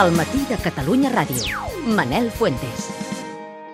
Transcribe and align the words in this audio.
El 0.00 0.10
matí 0.16 0.38
de 0.48 0.56
Catalunya 0.56 1.10
Ràdio. 1.12 1.66
Manel 1.84 2.30
Fuentes. 2.32 2.86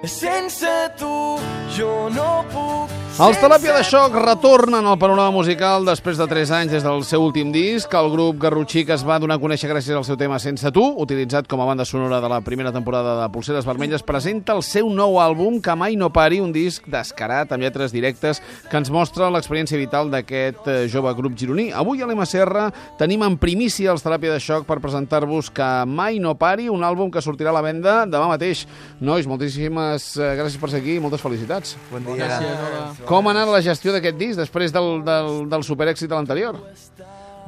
Sense 0.03 0.73
tu 0.99 1.39
jo 1.77 2.09
no 2.11 2.43
puc. 2.51 3.08
Els 3.19 3.35
Teràpia 3.43 3.73
de 3.75 3.83
Xoc 3.83 4.15
retornen 4.15 4.87
al 4.87 4.95
panorama 4.95 5.33
musical 5.35 5.83
després 5.83 6.21
de 6.21 6.27
3 6.31 6.51
anys 6.55 6.71
des 6.71 6.85
del 6.87 7.01
seu 7.03 7.25
últim 7.27 7.49
disc. 7.51 7.91
El 7.99 8.13
grup 8.13 8.37
Garrotxí 8.39 8.85
que 8.87 8.95
es 8.95 9.03
va 9.03 9.17
donar 9.19 9.41
a 9.41 9.43
conèixer 9.43 9.67
gràcies 9.67 9.97
al 9.99 10.05
seu 10.07 10.15
tema 10.15 10.37
Sense 10.39 10.71
tu, 10.71 10.85
utilitzat 11.03 11.49
com 11.51 11.59
a 11.59 11.67
banda 11.67 11.83
sonora 11.83 12.21
de 12.23 12.29
la 12.31 12.39
primera 12.47 12.71
temporada 12.71 13.17
de 13.19 13.27
Pulseres 13.35 13.67
Vermelles, 13.67 14.05
presenta 14.07 14.55
el 14.55 14.63
seu 14.63 14.87
nou 14.87 15.19
àlbum 15.19 15.57
Que 15.59 15.75
mai 15.75 15.97
no 15.99 16.13
pari, 16.15 16.39
un 16.39 16.53
disc 16.55 16.87
descarat 16.87 17.51
amb 17.51 17.67
lletres 17.67 17.91
directes 17.91 18.39
que 18.71 18.79
ens 18.79 18.93
mostra 18.95 19.33
l'experiència 19.35 19.83
vital 19.83 20.15
d'aquest 20.15 20.71
eh, 20.71 20.79
jove 20.87 21.11
grup 21.19 21.35
gironí. 21.35 21.73
Avui 21.75 21.99
a 21.99 22.07
l'MCR 22.07 22.69
tenim 23.03 23.27
en 23.27 23.35
primícia 23.43 23.91
els 23.91 24.07
Teràpia 24.07 24.37
de 24.37 24.39
Xoc 24.39 24.63
per 24.71 24.79
presentar-vos 24.79 25.51
Que 25.51 25.69
mai 25.91 26.23
no 26.23 26.37
pari, 26.39 26.71
un 26.71 26.87
àlbum 26.87 27.11
que 27.11 27.25
sortirà 27.25 27.51
a 27.51 27.59
la 27.59 27.67
venda 27.67 27.99
demà 28.07 28.31
mateix. 28.37 28.63
Nois, 29.03 29.27
moltíssimes 29.27 30.13
eh, 30.15 30.33
gràcies 30.39 30.63
per 30.63 30.71
ser 30.71 30.85
aquí 30.87 31.01
i 31.01 31.03
moltes 31.03 31.27
felicitats. 31.27 31.75
Bon 31.91 32.07
dia. 32.13 32.23
Gràcies, 32.23 32.67
hola. 32.71 33.08
Com 33.09 33.25
ha 33.25 33.33
anat 33.33 33.49
la 33.49 33.63
gestió 33.65 33.89
d'aquest 33.95 34.19
disc 34.21 34.37
després 34.37 34.69
del, 34.69 34.99
del, 35.01 35.47
del 35.49 35.63
superèxit 35.65 36.11
de 36.11 36.13
l'anterior? 36.13 36.59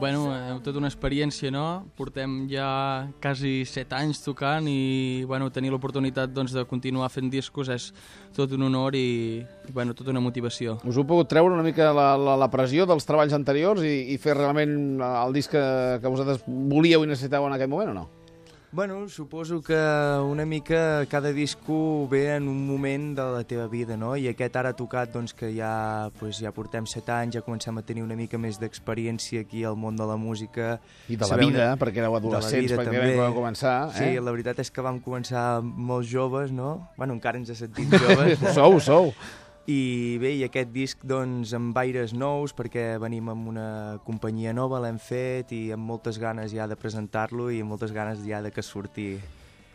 Bueno, 0.00 0.30
eh, 0.32 0.54
tota 0.64 0.80
una 0.80 0.88
experiència, 0.88 1.50
no? 1.52 1.82
Portem 1.98 2.46
ja 2.48 2.68
quasi 3.20 3.66
set 3.68 3.92
anys 3.92 4.22
tocant 4.24 4.64
i, 4.72 5.26
bueno, 5.28 5.50
tenir 5.52 5.68
l'oportunitat 5.74 6.32
doncs, 6.32 6.54
de 6.56 6.64
continuar 6.64 7.10
fent 7.12 7.28
discos 7.28 7.68
és 7.68 7.90
tot 8.32 8.54
un 8.56 8.64
honor 8.70 8.96
i, 8.96 9.42
i 9.68 9.74
bueno, 9.76 9.92
tota 9.92 10.14
una 10.14 10.24
motivació. 10.24 10.78
Us 10.88 10.96
heu 10.96 11.04
pogut 11.04 11.28
treure 11.28 11.52
una 11.52 11.66
mica 11.66 11.90
la, 11.92 12.14
la, 12.16 12.38
la 12.40 12.48
pressió 12.48 12.88
dels 12.88 13.04
treballs 13.04 13.36
anteriors 13.36 13.84
i, 13.84 14.14
i 14.14 14.16
fer 14.22 14.38
realment 14.40 15.04
el 15.10 15.36
disc 15.36 15.52
que, 15.52 15.66
que 16.00 16.14
vosaltres 16.16 16.40
volíeu 16.48 17.04
i 17.04 17.12
necessitàveu 17.12 17.52
en 17.52 17.58
aquell 17.58 17.68
moment 17.74 17.92
o 17.92 17.98
no? 18.00 18.06
Bueno, 18.72 19.08
suposo 19.08 19.60
que 19.60 19.74
una 19.74 20.46
mica 20.46 21.04
cada 21.06 21.32
disco 21.32 22.06
ve 22.08 22.36
en 22.36 22.46
un 22.46 22.68
moment 22.68 23.16
de 23.18 23.22
la 23.24 23.42
teva 23.42 23.66
vida, 23.66 23.96
no? 23.96 24.14
I 24.16 24.28
aquest 24.30 24.54
ara 24.54 24.70
ha 24.70 24.76
tocat, 24.78 25.10
doncs, 25.10 25.34
que 25.34 25.48
ja, 25.56 26.08
pues, 26.20 26.38
ja 26.38 26.52
portem 26.54 26.86
set 26.86 27.08
anys, 27.10 27.34
ja 27.34 27.42
comencem 27.42 27.76
a 27.78 27.82
tenir 27.82 28.04
una 28.06 28.14
mica 28.14 28.38
més 28.38 28.60
d'experiència 28.62 29.42
aquí 29.42 29.64
al 29.66 29.74
món 29.74 29.98
de 29.98 30.06
la 30.06 30.14
música. 30.14 30.78
I 31.08 31.16
de 31.16 31.24
la 31.24 31.26
Saber 31.32 31.48
vida, 31.48 31.66
una- 31.72 31.80
perquè 31.82 31.98
éreu 31.98 32.14
adolescents, 32.14 32.70
vida, 32.70 32.78
perquè 32.78 32.94
també. 33.02 33.16
vam 33.18 33.34
començar. 33.34 33.90
Sí, 33.90 34.04
Eh? 34.04 34.20
la 34.20 34.30
veritat 34.30 34.60
és 34.62 34.70
que 34.70 34.80
vam 34.86 35.00
començar 35.02 35.60
molt 35.64 36.06
joves, 36.06 36.52
no? 36.52 36.90
Bueno, 36.96 37.14
encara 37.18 37.38
ens 37.42 37.50
sentim 37.58 37.90
joves. 37.90 38.38
Ho 38.46 38.54
sou, 38.54 38.76
ho 38.76 38.80
sou. 38.80 39.14
I 39.70 40.18
bé, 40.18 40.32
i 40.38 40.44
aquest 40.46 40.70
disc 40.74 41.02
doncs 41.06 41.52
amb 41.54 41.76
aires 41.78 42.14
nous 42.16 42.54
perquè 42.56 42.96
venim 43.02 43.28
amb 43.30 43.50
una 43.52 43.66
companyia 44.06 44.54
nova, 44.56 44.80
l'hem 44.82 44.98
fet 44.98 45.52
i 45.54 45.60
amb 45.74 45.86
moltes 45.86 46.18
ganes 46.18 46.54
ja 46.54 46.66
de 46.66 46.78
presentar-lo 46.80 47.50
i 47.52 47.60
amb 47.62 47.70
moltes 47.74 47.92
ganes 47.94 48.24
ja 48.26 48.40
de 48.42 48.50
que 48.54 48.64
surti. 48.66 49.12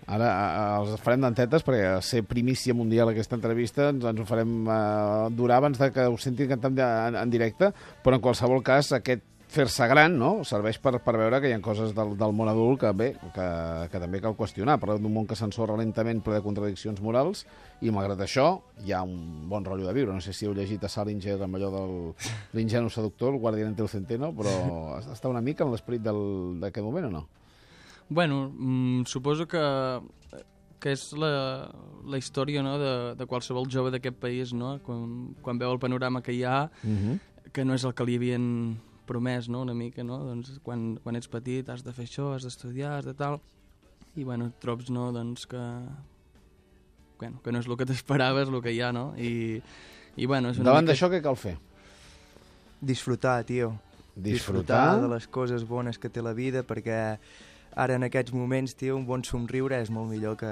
Ara 0.05 0.31
els 0.79 0.99
farem 1.01 1.23
d'antetes 1.23 1.63
perquè 1.65 1.95
ser 2.05 2.25
primícia 2.29 2.75
mundial 2.77 3.09
aquesta 3.09 3.37
entrevista 3.39 3.87
ens, 3.93 4.03
ens 4.05 4.19
ho 4.21 4.25
farem 4.29 4.67
eh, 4.67 5.29
durar 5.37 5.61
abans 5.61 5.79
de 5.81 5.89
que 5.95 6.09
us 6.11 6.27
sentin 6.27 6.51
cantant 6.51 6.77
en, 6.77 7.17
en 7.21 7.31
directe, 7.31 7.71
però 8.03 8.19
en 8.19 8.25
qualsevol 8.25 8.61
cas 8.65 8.91
aquest 8.99 9.23
fer-se 9.55 9.87
gran 9.87 10.17
no? 10.19 10.43
serveix 10.43 10.77
per, 10.83 10.97
per 11.03 11.13
veure 11.17 11.39
que 11.41 11.49
hi 11.49 11.53
ha 11.55 11.61
coses 11.63 11.93
del, 11.95 12.11
del 12.19 12.33
món 12.35 12.49
adult 12.51 12.81
que 12.81 12.91
bé, 12.91 13.07
que, 13.35 13.45
que 13.91 14.01
també 14.03 14.19
cal 14.23 14.35
qüestionar. 14.35 14.75
Parlem 14.81 15.01
d'un 15.05 15.13
món 15.15 15.27
que 15.29 15.37
s'ensorra 15.39 15.77
lentament 15.79 16.19
ple 16.25 16.35
de 16.35 16.43
contradiccions 16.43 16.99
morals 17.01 17.45
i 17.81 17.91
malgrat 17.95 18.19
això 18.25 18.47
hi 18.85 18.91
ha 18.95 19.01
un 19.07 19.47
bon 19.49 19.63
rotllo 19.65 19.87
de 19.87 19.93
viure. 19.95 20.13
No 20.13 20.21
sé 20.21 20.33
si 20.35 20.45
heu 20.45 20.53
llegit 20.57 20.83
a 20.83 20.89
Salinger 20.91 21.37
amb 21.41 21.55
allò 21.55 21.71
del 21.71 21.95
l'ingenu 22.59 22.89
seductor, 22.91 23.33
el 23.33 23.39
guardián 23.39 23.71
entre 23.71 23.83
el 23.87 23.89
centeno, 23.89 24.33
però 24.35 24.51
està 25.15 25.29
una 25.31 25.41
mica 25.41 25.63
en 25.65 25.71
l'esperit 25.71 26.01
del- 26.03 26.59
d'aquest 26.61 26.83
moment 26.85 27.05
o 27.07 27.11
no? 27.11 27.23
Bueno, 28.09 28.51
mm, 28.53 29.05
suposo 29.09 29.47
que, 29.47 29.61
que 30.79 30.91
és 30.93 31.07
la, 31.17 31.69
la 32.05 32.17
història 32.21 32.61
no, 32.61 32.75
de, 32.77 32.91
de 33.17 33.25
qualsevol 33.25 33.65
jove 33.71 33.89
d'aquest 33.95 34.19
país, 34.21 34.51
no? 34.53 34.75
quan, 34.85 35.31
quan 35.41 35.57
veu 35.57 35.71
el 35.73 35.79
panorama 35.81 36.21
que 36.21 36.33
hi 36.35 36.43
ha, 36.43 36.69
Mm 36.83 36.97
-hmm. 36.97 37.19
que 37.51 37.63
no 37.65 37.73
és 37.73 37.83
el 37.85 37.93
que 37.95 38.03
li 38.05 38.15
havien 38.17 38.77
promès, 39.07 39.49
no?, 39.51 39.61
una 39.65 39.75
mica, 39.77 40.03
no? 40.03 40.19
Doncs 40.25 40.57
quan, 40.65 40.95
quan 41.03 41.17
ets 41.19 41.29
petit 41.31 41.69
has 41.69 41.83
de 41.85 41.93
fer 41.95 42.07
això, 42.09 42.31
has 42.35 42.47
d'estudiar, 42.47 42.97
has 42.99 43.07
de 43.07 43.15
tal... 43.17 43.39
I, 44.15 44.23
bueno, 44.23 44.47
et 44.47 44.59
trobs, 44.63 44.91
no?, 44.93 45.09
doncs 45.15 45.47
que... 45.51 45.61
Bueno, 47.19 47.39
que 47.43 47.51
no 47.51 47.59
és 47.63 47.67
el 47.67 47.77
que 47.79 47.87
t'esperaves, 47.87 48.51
el 48.51 48.61
que 48.63 48.73
hi 48.75 48.81
ha, 48.83 48.91
no? 48.95 49.09
I, 49.15 49.61
i 50.15 50.27
bueno, 50.27 50.51
és 50.51 50.59
una 50.59 50.71
Davant 50.71 50.85
mica... 50.85 50.93
d'això 50.93 51.09
què 51.11 51.21
cal 51.23 51.39
fer? 51.39 51.57
Disfrutar, 52.85 53.41
tio. 53.47 53.73
Disfrutar, 54.15 55.01
de 55.01 55.09
les 55.11 55.27
coses 55.27 55.65
bones 55.67 55.99
que 55.99 56.11
té 56.11 56.23
la 56.23 56.31
vida 56.35 56.63
perquè 56.63 57.17
ara 57.75 57.97
en 57.99 58.07
aquests 58.07 58.31
moments, 58.35 58.75
tio, 58.79 58.95
un 58.95 59.03
bon 59.07 59.23
somriure 59.27 59.79
és 59.83 59.91
molt 59.91 60.07
millor 60.11 60.37
que, 60.39 60.51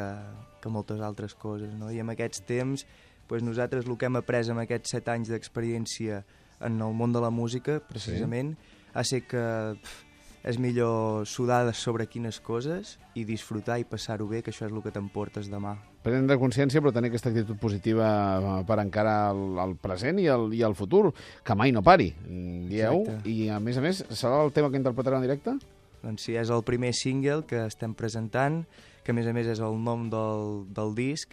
que 0.59 0.71
moltes 0.71 0.99
altres 0.99 1.35
coses, 1.39 1.71
no? 1.79 1.91
I 1.91 2.01
en 2.03 2.11
aquests 2.11 2.43
temps, 2.47 2.83
pues, 3.31 3.43
nosaltres 3.43 3.87
el 3.87 3.95
que 3.95 4.09
hem 4.09 4.19
après 4.19 4.51
amb 4.51 4.63
aquests 4.65 4.97
set 4.97 5.07
anys 5.11 5.31
d'experiència 5.31 6.23
en 6.63 6.81
el 6.81 6.95
món 6.97 7.13
de 7.13 7.21
la 7.21 7.29
música, 7.29 7.79
precisament, 7.89 8.55
sí. 8.55 8.89
ha 8.93 9.03
ser 9.03 9.21
que 9.27 9.43
pf, 9.81 10.01
és 10.43 10.59
millor 10.59 11.25
sudar 11.25 11.71
sobre 11.73 12.05
quines 12.11 12.41
coses 12.43 12.97
i 13.15 13.23
disfrutar 13.23 13.77
i 13.79 13.85
passar-ho 13.87 14.27
bé, 14.27 14.41
que 14.43 14.51
això 14.51 14.67
és 14.67 14.73
el 14.73 14.81
que 14.83 14.91
t'emportes 14.91 15.47
demà. 15.49 15.77
prendre 16.03 16.35
consciència 16.35 16.81
però 16.83 16.91
tenir 16.91 17.07
aquesta 17.07 17.29
actitud 17.31 17.55
positiva 17.55 18.07
eh, 18.35 18.65
per 18.67 18.75
encarar 18.83 19.31
el, 19.31 19.55
el 19.63 19.77
present 19.79 20.19
i 20.19 20.27
el, 20.27 20.49
i 20.51 20.59
el 20.67 20.75
futur, 20.75 21.13
que 21.47 21.55
mai 21.55 21.71
no 21.71 21.81
pari, 21.81 22.09
mm, 22.11 22.67
dieu, 22.67 23.05
Exacte. 23.05 23.29
i 23.31 23.47
a 23.47 23.59
més 23.63 23.79
a 23.79 23.85
més, 23.85 24.03
serà 24.11 24.43
el 24.43 24.51
tema 24.51 24.69
que 24.69 24.81
interpretarà 24.81 25.21
en 25.21 25.23
directe? 25.23 25.55
Doncs 26.03 26.27
sí, 26.27 26.35
és 26.35 26.51
el 26.51 26.65
primer 26.67 26.91
single 26.91 27.45
que 27.47 27.63
estem 27.69 27.95
presentant, 27.95 28.65
que 29.03 29.15
a 29.15 29.15
més 29.15 29.27
a 29.27 29.31
més 29.31 29.47
és 29.47 29.63
el 29.63 29.79
nom 29.79 30.09
del, 30.11 30.65
del 30.75 30.91
disc, 30.99 31.31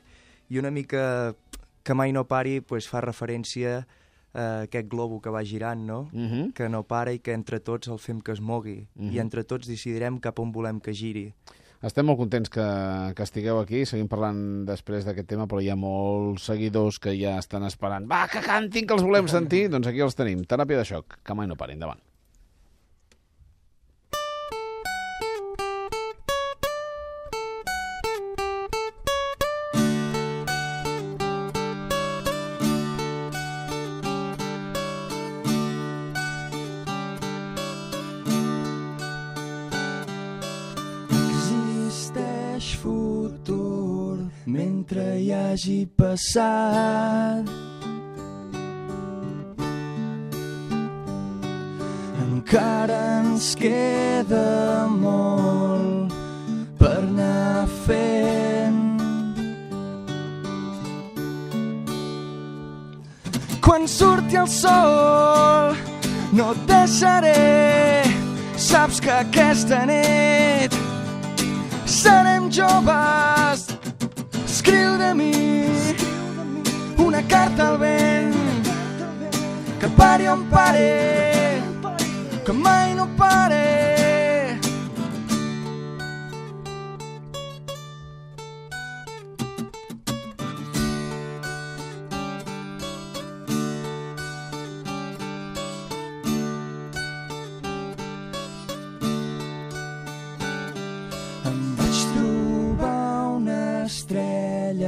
i 0.51 0.63
una 0.63 0.71
mica 0.71 1.35
que 1.83 1.95
mai 1.95 2.15
no 2.15 2.29
pari 2.31 2.61
pues, 2.61 2.87
fa 2.87 3.03
referència 3.03 3.81
a 3.81 3.85
aquest 4.35 4.89
globo 4.89 5.21
que 5.21 5.31
va 5.31 5.43
girant, 5.45 5.81
no? 5.87 6.09
Uh 6.13 6.21
-huh. 6.31 6.53
que 6.53 6.69
no 6.69 6.83
para 6.85 7.13
i 7.13 7.19
que 7.19 7.33
entre 7.33 7.61
tots 7.61 7.89
el 7.89 7.99
fem 7.99 8.21
que 8.21 8.33
es 8.33 8.41
mogui 8.41 8.87
Mhm. 8.95 9.13
i 9.13 9.19
entre 9.19 9.45
tots 9.45 9.67
decidirem 9.67 10.19
cap 10.21 10.39
on 10.39 10.53
volem 10.53 10.81
que 10.81 10.93
giri. 10.93 11.33
Estem 11.83 12.05
molt 12.05 12.19
contents 12.19 12.51
que, 12.51 12.61
que 13.17 13.23
estigueu 13.23 13.59
aquí, 13.59 13.87
seguim 13.87 14.07
parlant 14.07 14.67
després 14.67 15.05
d'aquest 15.07 15.27
tema, 15.27 15.47
però 15.47 15.63
hi 15.63 15.71
ha 15.71 15.77
molts 15.77 16.43
seguidors 16.45 16.99
que 16.99 17.15
ja 17.19 17.39
estan 17.39 17.63
esperant. 17.65 18.07
Va, 18.11 18.29
que 18.29 18.41
cantin, 18.41 18.87
que 18.87 18.93
els 18.93 19.03
volem 19.03 19.27
sentir! 19.29 19.71
doncs 19.71 19.87
aquí 19.87 20.01
els 20.01 20.15
tenim, 20.15 20.43
teràpia 20.45 20.77
de 20.77 20.85
xoc, 20.85 21.19
que 21.25 21.35
mai 21.35 21.47
no 21.47 21.57
pari, 21.57 21.73
endavant. 21.73 21.99
Hagi 45.51 45.87
passat. 45.97 47.45
Encara 52.23 52.99
ens 53.21 53.55
queda 53.59 54.87
molt 54.87 56.15
per 56.79 56.99
anar 57.03 57.67
fent. 57.87 58.79
Quan 63.61 63.89
surti 63.91 64.39
el 64.39 64.47
sol 64.47 65.75
no 66.33 66.53
et 66.55 66.63
deixaré 66.71 67.35
saps 68.55 69.03
que 69.03 69.11
aquesta 69.11 69.83
nit 69.91 70.79
serem 71.91 72.47
joves 72.55 73.70
escriu 74.71 74.97
de 74.99 75.15
mi 75.15 75.33
una 76.97 77.23
carta 77.27 77.69
al 77.71 77.79
vent 77.79 78.35
que 79.81 79.89
pari 79.99 80.29
on 80.29 80.45
pare 80.49 81.61
que 82.45 82.53
mai 82.53 82.95
no 82.95 83.09
pare 83.17 83.50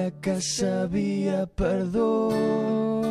estrella 0.03 0.13
que 0.21 0.41
s'havia 0.41 1.47
perdut. 1.57 3.05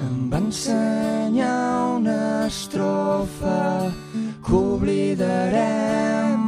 Em 0.00 0.30
va 0.30 0.38
ensenyar 0.38 1.96
una 1.96 2.46
estrofa 2.46 3.92
que 4.44 4.52
oblidarem. 4.52 6.42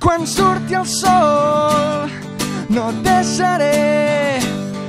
Quan 0.00 0.26
surti 0.26 0.74
el 0.74 0.86
sol 0.86 2.10
no 2.68 2.88
et 2.90 3.02
deixaré 3.04 4.40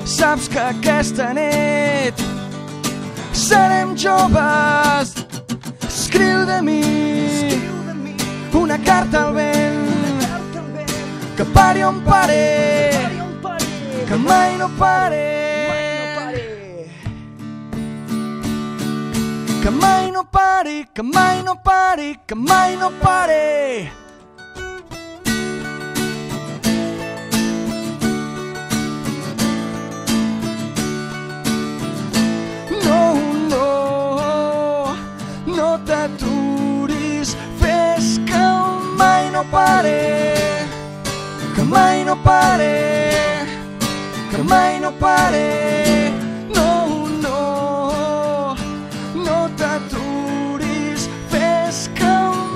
Saps 0.05 0.49
que 0.49 0.59
aquesta 0.59 1.29
nit 1.37 2.17
serem 3.33 3.93
joves 3.95 5.13
Escriu 6.13 6.45
de 6.45 6.61
mi 6.61 6.81
una 8.53 8.77
carta 8.77 9.23
al 9.25 9.33
vent 9.33 9.87
que 11.35 11.43
pari 11.43 11.81
on 11.83 12.03
pare 12.03 12.91
que 14.07 14.15
mai 14.15 14.55
no 14.59 14.69
pare 14.77 15.25
que 19.63 19.71
mai 19.71 20.11
no 20.11 20.23
pari 20.37 20.77
que 20.93 21.01
mai 21.01 21.41
no 21.41 21.55
pari 21.55 22.19
que 22.27 22.35
mai 22.35 22.77
no 22.77 22.91
pare. 23.01 23.89
No, 23.89 24.02
pare, 42.53 43.45
mai 44.43 44.79
no 44.79 44.91
pare. 44.91 46.11
No, 46.55 47.07
no, 47.25 48.55
no 49.15 49.49
t'aturis, 49.57 51.09
fes 51.29 51.89
que 51.95 52.13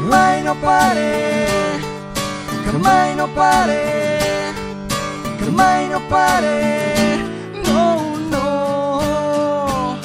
mai 0.10 0.44
no 0.44 0.56
pare, 0.56 1.48
que 2.66 2.78
mai 2.78 3.16
no 3.16 3.28
pare, 3.28 3.82
que 5.40 5.50
mai 5.50 5.88
no 5.90 6.00
pare. 6.10 6.58
No, 7.68 7.84
no, 8.34 9.98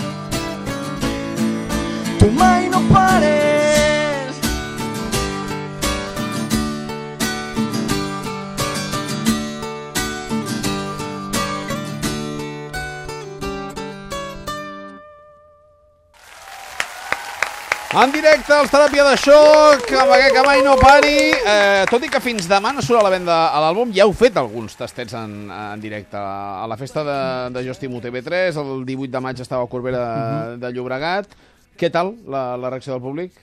tu 2.18 2.30
mai 2.30 2.68
no 2.68 2.80
pares. 2.88 3.01
En 17.92 18.08
directe, 18.08 18.54
els 18.56 18.70
Teràpia 18.72 19.02
de 19.04 19.16
Xoc, 19.20 19.90
amb 20.00 20.14
aquest 20.14 20.32
que 20.32 20.42
mai 20.46 20.62
no 20.64 20.78
pari. 20.80 21.16
Eh, 21.36 21.82
tot 21.90 22.00
i 22.00 22.08
que 22.08 22.22
fins 22.24 22.46
demà 22.48 22.70
no 22.72 22.80
surt 22.80 23.02
a 23.02 23.04
la 23.04 23.10
venda 23.12 23.34
a 23.52 23.58
l'àlbum, 23.60 23.90
ja 23.92 24.06
heu 24.06 24.14
fet 24.16 24.38
alguns 24.40 24.78
tastets 24.80 25.12
en, 25.18 25.34
en 25.52 25.82
directe. 25.82 26.16
A 26.16 26.64
la 26.72 26.78
festa 26.80 27.02
de, 27.04 27.16
de 27.52 27.62
Jo 27.66 27.74
Estimo 27.76 28.00
TV3, 28.00 28.56
el 28.62 28.86
18 28.88 29.12
de 29.12 29.20
maig 29.20 29.42
estava 29.44 29.66
a 29.66 29.68
Corbera 29.68 30.00
de, 30.06 30.56
de 30.62 30.70
Llobregat. 30.72 31.36
Què 31.76 31.90
tal 31.92 32.14
la, 32.24 32.54
la 32.62 32.70
reacció 32.72 32.94
del 32.94 33.04
públic? 33.04 33.36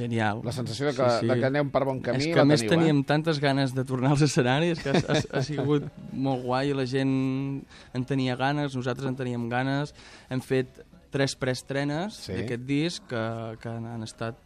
Genial. 0.00 0.40
La 0.48 0.56
sensació 0.56 0.88
de 0.88 0.96
que, 0.96 1.10
sí, 1.18 1.20
sí. 1.26 1.28
de 1.28 1.36
que 1.42 1.52
anem 1.52 1.68
per 1.76 1.84
bon 1.84 2.00
camí 2.08 2.24
és 2.24 2.32
que 2.32 2.40
la 2.40 2.46
a 2.48 2.50
més 2.54 2.64
teniu, 2.64 2.72
teníem 2.78 3.04
eh? 3.04 3.06
tantes 3.12 3.42
ganes 3.44 3.76
de 3.76 3.84
tornar 3.84 4.14
als 4.16 4.24
escenaris 4.24 4.80
que 4.80 4.96
ha, 4.96 5.04
ha, 5.12 5.20
ha 5.28 5.44
sigut 5.44 5.84
molt 6.16 6.40
guai, 6.48 6.72
la 6.72 6.88
gent 6.88 7.14
en 7.92 8.08
tenia 8.08 8.40
ganes, 8.40 8.72
nosaltres 8.80 9.12
en 9.12 9.20
teníem 9.20 9.44
ganes. 9.52 9.92
Hem 10.32 10.40
fet 10.40 10.82
tres 11.14 11.36
preestrenes 11.38 12.16
Sí. 12.18 12.32
sí. 12.32 12.38
d'aquest 12.40 12.66
disc 12.66 13.06
que, 13.10 13.22
que 13.62 13.70
han, 13.70 14.02
estat 14.02 14.40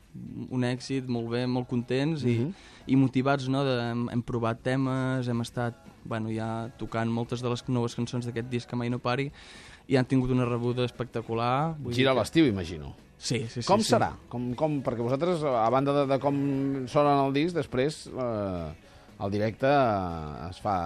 un 0.50 0.64
èxit, 0.66 1.06
molt 1.08 1.28
bé, 1.32 1.46
molt 1.46 1.68
contents 1.70 2.24
i, 2.26 2.34
Mhm. 2.38 2.52
i 2.92 2.96
motivats, 2.96 3.48
no? 3.48 3.64
De, 3.64 3.74
hem, 3.90 4.06
hem 4.12 4.22
provat 4.22 4.60
temes, 4.64 5.28
hem 5.28 5.40
estat 5.44 5.76
bueno, 6.08 6.30
ja 6.32 6.68
tocant 6.80 7.10
moltes 7.12 7.42
de 7.44 7.50
les 7.52 7.62
noves 7.68 7.94
cançons 7.94 8.24
d'aquest 8.26 8.48
disc 8.48 8.68
que 8.70 8.76
mai 8.76 8.88
no 8.90 8.98
pari 8.98 9.30
i 9.88 9.96
han 9.96 10.04
tingut 10.08 10.30
una 10.32 10.44
rebuda 10.48 10.84
espectacular. 10.84 11.74
Vull 11.78 11.94
Gira 11.94 12.12
que- 12.14 12.20
l'estiu, 12.20 12.46
imagino. 12.48 12.94
Sí, 13.18 13.40
sí, 13.48 13.62
sí. 13.62 13.66
Com 13.66 13.80
sí. 13.82 13.92
serà? 13.92 14.12
Com, 14.30 14.52
com, 14.54 14.78
perquè 14.82 15.02
vosaltres, 15.02 15.42
a 15.42 15.68
banda 15.74 15.92
de, 15.92 16.06
de 16.06 16.18
com 16.22 16.36
sona 16.86 17.16
el 17.26 17.32
disc, 17.34 17.54
després 17.56 18.06
eh, 18.06 18.68
el 19.20 19.30
directe 19.30 19.66
eh, 19.66 20.48
es 20.50 20.60
fa... 20.62 20.76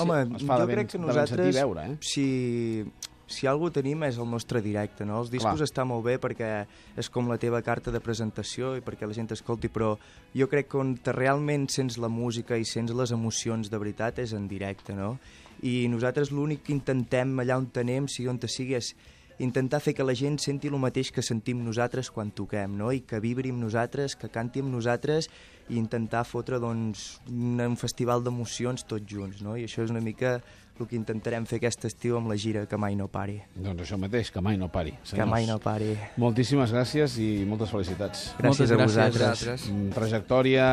Home, 0.00 0.20
es 0.36 0.44
fa 0.46 0.54
jo 0.56 0.60
de 0.60 0.66
ben, 0.66 0.76
crec 0.76 0.90
que 0.92 0.98
nosaltres, 1.02 1.54
veure, 1.56 1.84
eh? 1.92 1.96
si, 2.00 2.84
si 3.30 3.46
alguna 3.46 3.72
tenim 3.72 4.02
és 4.04 4.18
el 4.18 4.26
nostre 4.28 4.60
directe, 4.60 5.06
no? 5.06 5.20
Els 5.22 5.30
discos 5.30 5.60
Clar. 5.60 5.68
està 5.68 5.84
molt 5.86 6.02
bé 6.06 6.16
perquè 6.20 6.50
és 6.98 7.10
com 7.12 7.30
la 7.30 7.38
teva 7.38 7.62
carta 7.62 7.92
de 7.94 8.02
presentació 8.02 8.74
i 8.76 8.82
perquè 8.84 9.06
la 9.06 9.14
gent 9.16 9.30
t'escolti, 9.30 9.70
però 9.70 9.94
jo 10.34 10.48
crec 10.50 10.72
que 10.72 10.80
on 10.80 10.96
te 10.98 11.14
realment 11.14 11.68
sents 11.70 12.00
la 12.02 12.10
música 12.10 12.58
i 12.58 12.66
sents 12.66 12.92
les 12.96 13.14
emocions 13.14 13.70
de 13.70 13.78
veritat 13.78 14.18
és 14.18 14.34
en 14.34 14.50
directe, 14.50 14.96
no? 14.98 15.14
I 15.62 15.86
nosaltres 15.92 16.32
l'únic 16.34 16.64
que 16.66 16.74
intentem 16.74 17.38
allà 17.38 17.60
on 17.60 17.70
tenem, 17.70 18.08
sigui 18.10 18.30
on 18.32 18.40
te 18.42 18.50
sigui, 18.50 18.74
és 18.80 18.94
intentar 19.40 19.80
fer 19.80 19.94
que 19.96 20.04
la 20.04 20.14
gent 20.16 20.36
senti 20.42 20.68
el 20.68 20.76
mateix 20.80 21.10
que 21.14 21.24
sentim 21.24 21.62
nosaltres 21.64 22.10
quan 22.12 22.32
toquem, 22.36 22.74
no? 22.76 22.90
I 22.92 23.00
que 23.08 23.20
vibri 23.24 23.52
amb 23.54 23.62
nosaltres, 23.64 24.16
que 24.20 24.28
canti 24.32 24.60
amb 24.60 24.74
nosaltres 24.74 25.30
i 25.70 25.78
intentar 25.80 26.26
fotre, 26.28 26.58
doncs, 26.60 27.20
un 27.30 27.78
festival 27.80 28.24
d'emocions 28.26 28.84
tots 28.84 29.08
junts, 29.08 29.40
no? 29.46 29.56
I 29.56 29.64
això 29.64 29.86
és 29.86 29.94
una 29.94 30.04
mica 30.04 30.40
el 30.80 30.88
que 30.88 30.96
intentarem 30.96 31.44
fer 31.46 31.58
aquest 31.60 31.84
estiu 31.84 32.16
amb 32.16 32.28
la 32.30 32.36
gira 32.36 32.66
Que 32.66 32.76
mai 32.76 32.96
no 32.96 33.06
pari. 33.08 33.38
Doncs 33.54 33.82
això 33.82 33.98
mateix, 33.98 34.30
que 34.32 34.40
mai 34.40 34.56
no 34.56 34.68
pari. 34.68 34.92
Que 34.92 35.10
senyors. 35.14 35.30
mai 35.30 35.46
no 35.46 35.58
pari. 35.58 35.96
Moltíssimes 36.16 36.72
gràcies 36.72 37.16
i 37.18 37.44
moltes 37.46 37.70
felicitats. 37.70 38.34
Gràcies 38.38 38.44
Moltes 38.44 38.70
a 38.70 38.76
gràcies. 38.76 39.12
vosaltres. 39.18 39.68
Mm, 39.70 39.90
Trajectòria 39.94 40.66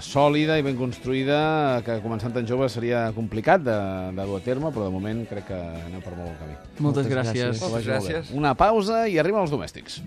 sòlida 0.00 0.58
i 0.58 0.62
ben 0.62 0.76
construïda, 0.76 1.82
que 1.84 2.00
començant 2.02 2.32
tan 2.34 2.46
jove 2.46 2.68
seria 2.68 3.12
complicat 3.14 3.62
de, 3.62 3.76
de 4.16 4.26
dur 4.26 4.38
a 4.38 4.44
terme, 4.44 4.70
però 4.72 4.88
de 4.88 4.90
moment 4.94 5.24
crec 5.28 5.46
que 5.48 5.54
aneu 5.86 6.00
per 6.00 6.14
molt 6.16 6.28
bon 6.30 6.38
camí. 6.40 6.54
Moltes, 6.78 6.80
Moltes 6.80 7.06
gràcies. 7.12 7.44
gràcies. 7.44 7.60
Que 7.62 7.72
vagi 7.72 7.88
molt 7.90 8.08
bé. 8.08 8.14
gràcies. 8.14 8.34
Una 8.36 8.54
pausa 8.54 9.06
i 9.08 9.18
arriben 9.18 9.40
els 9.42 9.50
domèstics. 9.50 10.00